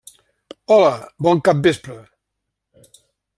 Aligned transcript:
Hola, 0.75 0.93
bon 1.27 1.41
capvespre! 1.49 1.99